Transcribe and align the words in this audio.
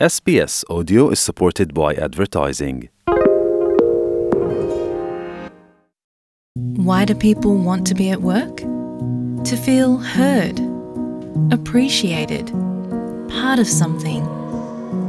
SBS 0.00 0.64
Audio 0.68 1.08
is 1.10 1.20
supported 1.20 1.72
by 1.72 1.94
advertising. 1.94 2.88
Why 6.84 7.04
do 7.04 7.14
people 7.14 7.56
want 7.58 7.86
to 7.86 7.94
be 7.94 8.10
at 8.10 8.20
work? 8.20 8.56
To 9.44 9.56
feel 9.56 9.98
heard, 9.98 10.58
appreciated, 11.52 12.48
part 13.28 13.60
of 13.60 13.68
something, 13.68 14.26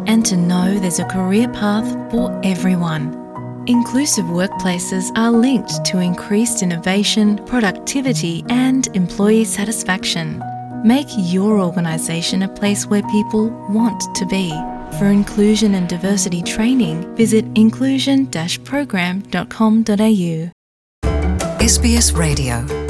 and 0.06 0.24
to 0.28 0.38
know 0.38 0.78
there's 0.78 1.00
a 1.00 1.06
career 1.06 1.48
path 1.50 1.90
for 2.12 2.30
everyone. 2.44 3.06
Inclusive 3.66 4.26
workplaces 4.26 5.06
are 5.18 5.32
linked 5.32 5.84
to 5.86 5.98
increased 5.98 6.62
innovation, 6.62 7.44
productivity, 7.48 8.46
and 8.50 8.86
employee 8.96 9.46
satisfaction. 9.46 10.44
Make 10.84 11.08
your 11.18 11.60
organisation 11.60 12.44
a 12.44 12.48
place 12.50 12.86
where 12.86 13.02
people 13.10 13.50
want 13.70 14.00
to 14.18 14.26
be. 14.28 14.54
For 15.00 15.08
inclusion 15.08 15.76
and 15.76 15.90
diversity 15.90 16.42
training, 16.42 17.02
visit 17.16 17.44
inclusion-program.com.au. 17.58 20.50
SBS 21.74 22.14
Radio 22.16 22.85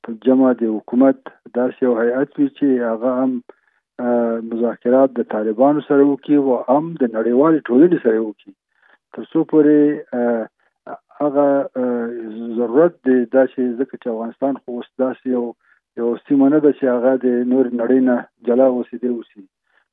په 0.06 0.14
جمع 0.28 0.50
د 0.62 0.72
حکومت 0.76 1.18
داسې 1.58 1.78
یو 1.86 1.92
هیئت 2.00 2.30
وي 2.40 2.48
چې 2.48 2.88
هغه 2.90 3.10
هم 3.18 3.32
مذاکرات 4.52 5.10
د 5.18 5.28
طالبانو 5.34 5.84
سره 5.88 6.02
وکړي 6.06 6.36
او 6.40 6.78
هم 6.78 6.90
د 7.02 7.12
نړیوال 7.16 7.54
ټولنې 7.66 7.98
سره 8.04 8.18
وکړي 8.22 8.52
تر 9.12 9.22
څو 9.30 9.38
پورې 9.54 10.98
هغه 11.20 11.48
ضرورت 12.60 12.94
دی 13.06 13.18
دا 13.34 13.42
چې 13.52 13.60
ځکه 13.80 13.94
چې 14.02 14.08
افغانستان 14.14 14.54
خو 14.60 14.68
اوس 14.78 14.88
داسې 15.02 15.26
یو 15.36 15.44
یو 16.02 16.08
سیمه 16.26 16.48
نه 16.54 16.58
ده 16.64 16.72
چې 16.78 16.84
هغه 16.96 17.12
د 17.24 17.50
نور 17.54 17.70
نړۍ 17.80 17.98
نه 18.10 18.16
جلا 18.50 18.66
اوسېدي 18.72 19.10
اوسي 19.16 19.42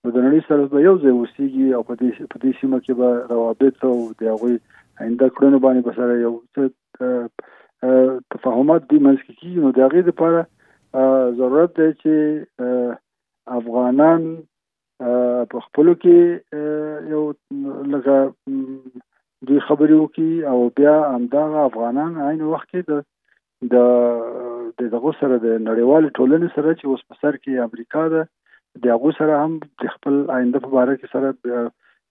نو 0.03 0.13
د 0.13 0.17
نړۍ 0.25 0.39
سره 0.49 0.71
به 0.75 0.85
یو 0.89 0.95
ځای 1.03 1.11
اوسېږي 1.15 1.67
او 1.77 1.81
په 1.89 1.93
دې 2.01 2.29
په 2.33 2.37
دې 2.43 2.51
سیمه 2.59 2.79
کې 2.85 2.93
به 2.99 3.09
روابط 3.33 3.85
او 3.89 3.95
د 4.21 4.31
هغوی 4.33 4.55
آینده 4.99 5.27
کړنو 5.35 5.59
باندې 5.65 5.81
به 5.85 5.93
سره 5.99 6.13
یو 6.25 6.33
څه 6.55 8.29
تفاهمات 8.35 8.81
دی 8.89 8.99
منځ 9.05 9.19
کې 9.25 9.33
کیږي 9.39 9.59
نو 9.61 9.69
د 9.75 9.79
هغې 9.85 10.01
لپاره 10.09 10.39
ضرورت 11.39 11.71
دی 11.79 11.89
چې 11.91 13.59
افغانان 13.59 14.21
په 15.53 15.57
خپل 15.67 15.93
کې 16.01 16.17
یو 17.13 17.23
لږه 17.93 18.17
دوی 19.47 19.59
خبرې 19.67 19.95
وکړي 19.99 20.31
او 20.51 20.57
بیا 20.79 20.95
همدغه 21.15 21.65
افغانان 21.69 22.21
عین 22.27 22.41
وخت 22.51 22.69
کې 22.75 22.91
د 22.91 23.71
د 23.73 24.89
دغه 24.93 25.11
سره 25.21 25.35
د 25.45 25.47
نړیوال 25.67 26.03
ټولنې 26.17 26.55
سره 26.55 26.77
چې 26.79 26.85
اوس 26.89 27.01
په 27.07 27.15
سر 27.23 27.35
کې 27.43 27.65
امریکا 27.69 28.03
ده 28.13 28.21
د 28.83 28.85
هغه 28.95 29.15
سره 29.21 29.39
هم 29.43 29.55
د 29.85 29.93
خپل 29.95 30.19
آینده 30.37 30.59
په 30.65 30.83
اړه 30.83 30.99
کې 30.99 31.13
سره 31.15 31.63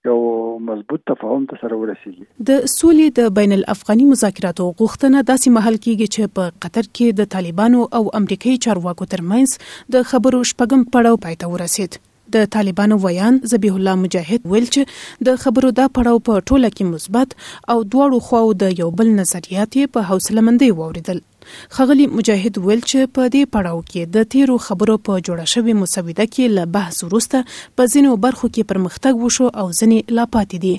یو 0.06 0.58
مضبوط 0.66 1.00
تفاهم 1.08 1.42
ته 1.48 1.56
سره 1.62 1.78
ورسیږي 1.78 2.46
د 2.50 2.60
سولې 2.74 3.08
د 3.16 3.32
بین 3.38 3.52
الافغاني 3.56 4.04
مذاکراتو 4.12 4.68
غوښتنه 4.78 5.22
داسې 5.30 5.56
محل 5.56 5.76
کیږي 5.86 6.06
چې 6.14 6.32
په 6.38 6.46
قطر 6.64 6.86
کې 6.86 7.18
د 7.18 7.28
طالبانو 7.34 7.82
او 7.98 8.02
امریکایي 8.20 8.62
چارواکو 8.66 9.08
ترمنځ 9.14 9.92
د 9.96 10.06
خبرو 10.12 10.40
شپږم 10.52 10.86
پړاو 10.96 11.20
پای 11.24 11.36
ته 11.44 11.52
ورسید 11.56 11.98
د 12.36 12.48
طالبانو 12.56 12.98
ویان 13.02 13.40
ذبیح 13.52 13.76
الله 13.80 14.02
مجاهد 14.06 14.50
ویل 14.54 14.68
چې 14.76 15.26
د 15.28 15.40
خبرو 15.46 15.74
دا 15.82 15.86
پړاو 15.98 16.24
په 16.30 16.42
ټوله 16.48 16.72
کې 16.76 16.92
مثبت 16.96 17.36
او 17.74 17.78
دواړو 17.94 18.26
خواو 18.30 18.56
د 18.64 18.76
یو 18.82 18.90
بل 19.02 19.12
نظریاتې 19.20 19.94
په 19.98 20.12
حوصله 20.12 20.46
مندي 20.48 20.70
ووریدل 20.80 21.20
خغلی 21.78 22.06
مجاهد 22.18 22.58
ویل 22.66 22.82
چې 22.90 23.10
په 23.16 23.30
دې 23.34 23.50
پړاو 23.54 23.80
کې 23.90 24.12
د 24.16 24.28
تیرو 24.34 24.56
خبرو 24.66 24.96
په 25.08 25.20
جوړه 25.28 25.46
شوې 25.54 25.74
مسوده 25.82 26.26
کې 26.34 26.54
له 26.56 26.64
بحث 26.76 27.00
وروسته 27.04 27.42
په 27.78 27.92
ځینو 27.94 28.12
برخو 28.24 28.48
کې 28.54 28.70
پرمختګ 28.72 29.24
وشو 29.24 29.48
او 29.62 29.66
ځینې 29.80 30.16
لا 30.18 30.24
پاتې 30.36 30.58
دي 30.64 30.74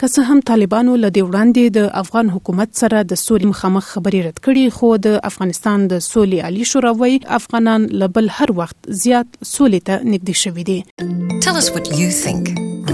که 0.00 0.08
څه 0.08 0.22
هم 0.34 0.40
طالبانو 0.48 0.92
لدې 0.96 1.22
وړاندې 1.28 1.64
د 1.76 1.78
افغان 2.02 2.30
حکومت 2.34 2.70
سره 2.82 2.98
د 3.10 3.18
سولې 3.22 3.46
مخامخ 3.52 3.84
خبرې 3.92 4.20
رد 4.26 4.38
کړې 4.46 4.64
خو 4.76 4.92
د 5.06 5.18
افغانستان 5.30 5.84
د 5.92 5.98
سولې 6.06 6.38
علي 6.48 6.64
شوراوي 6.70 7.14
افغانان 7.40 7.86
لبل 8.04 8.30
هر 8.38 8.54
وخت 8.62 8.78
زیات 9.02 9.28
سولې 9.54 9.80
ته 9.90 10.00
نږدې 10.12 10.36
شوې 10.44 10.64
دي 10.70 10.78
Tell 11.48 11.56
us 11.64 11.68
what 11.74 11.84
you 12.00 12.08
think. 12.24 12.42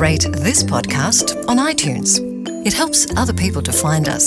Rate 0.07 0.27
this 0.49 0.61
podcast 0.75 1.27
on 1.55 1.63
iTunes. 1.75 2.19
It 2.73 2.83
helps 2.83 3.01
other 3.25 3.37
people 3.45 3.63
to 3.71 3.75
find 3.85 4.05
us. 4.17 4.27